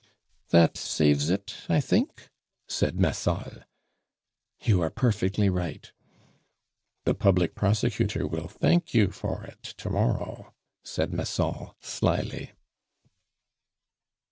[0.49, 2.31] "That saves it, I think?"
[2.67, 3.51] said Massol.
[4.63, 5.91] "You are perfectly right."
[7.05, 12.51] "The public prosecutor will thank you for it to morrow," said Massol slyly.